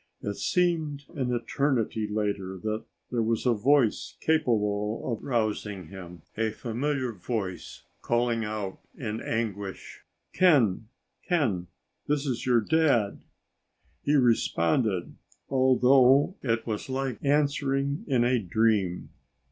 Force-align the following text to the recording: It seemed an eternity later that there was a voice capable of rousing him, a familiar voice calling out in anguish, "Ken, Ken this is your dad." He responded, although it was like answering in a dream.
It 0.23 0.37
seemed 0.37 1.05
an 1.13 1.31
eternity 1.31 2.07
later 2.07 2.57
that 2.63 2.85
there 3.11 3.21
was 3.21 3.45
a 3.45 3.53
voice 3.53 4.17
capable 4.19 5.03
of 5.13 5.23
rousing 5.23 5.89
him, 5.89 6.23
a 6.35 6.49
familiar 6.49 7.11
voice 7.11 7.83
calling 8.01 8.43
out 8.43 8.79
in 8.97 9.21
anguish, 9.21 10.03
"Ken, 10.33 10.87
Ken 11.27 11.67
this 12.07 12.25
is 12.25 12.47
your 12.47 12.61
dad." 12.61 13.21
He 14.01 14.15
responded, 14.15 15.13
although 15.49 16.33
it 16.41 16.65
was 16.65 16.89
like 16.89 17.19
answering 17.23 18.03
in 18.07 18.23
a 18.23 18.39
dream. 18.39 19.09